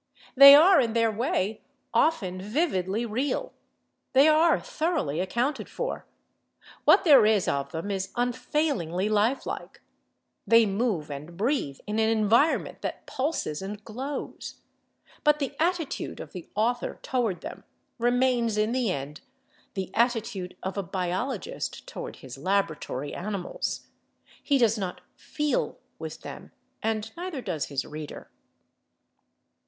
They 0.35 0.55
are, 0.55 0.81
in 0.81 0.93
their 0.93 1.11
way, 1.11 1.61
often 1.93 2.41
vividly 2.41 3.05
real; 3.05 3.53
they 4.13 4.27
are 4.27 4.59
thoroughly 4.59 5.19
accounted 5.19 5.69
for; 5.69 6.07
what 6.85 7.03
there 7.03 7.23
is 7.23 7.47
of 7.47 7.71
them 7.71 7.91
is 7.91 8.11
unfailingly 8.15 9.09
life 9.09 9.45
like; 9.45 9.79
they 10.47 10.65
move 10.65 11.11
and 11.11 11.37
breathe 11.37 11.77
in 11.85 11.99
an 11.99 12.09
environment 12.09 12.81
that 12.81 13.05
pulses 13.05 13.61
and 13.61 13.85
glows. 13.85 14.55
But 15.23 15.37
the 15.37 15.55
attitude 15.59 16.19
of 16.19 16.31
the 16.31 16.49
author 16.55 16.95
toward 17.03 17.41
them 17.41 17.63
remains, 17.99 18.57
in 18.57 18.71
the 18.71 18.89
end, 18.89 19.21
the 19.75 19.91
attitude 19.93 20.57
of 20.63 20.79
a 20.79 20.81
biologist 20.81 21.85
toward 21.85 22.15
his 22.15 22.39
laboratory 22.39 23.13
animals. 23.13 23.85
He 24.41 24.57
does 24.57 24.79
not 24.79 25.01
feel 25.15 25.77
with 25.99 26.21
them—and 26.21 27.11
neither 27.15 27.39
does 27.41 27.65
his 27.65 27.85
reader. 27.85 28.31